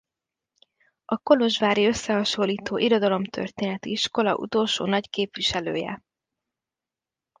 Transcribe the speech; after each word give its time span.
A 1.05 1.17
kolozsvári 1.17 1.85
összehasonlító 1.85 2.77
irodalomtörténeti 2.77 3.91
iskola 3.91 4.35
utolsó 4.35 4.85
nagy 4.85 5.09
képviselője. 5.09 6.01